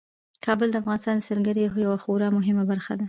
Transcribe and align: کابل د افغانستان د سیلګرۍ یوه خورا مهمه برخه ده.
کابل 0.45 0.67
د 0.71 0.75
افغانستان 0.81 1.15
د 1.17 1.25
سیلګرۍ 1.27 1.63
یوه 1.85 1.97
خورا 2.03 2.27
مهمه 2.37 2.63
برخه 2.71 2.91
ده. 2.95 2.99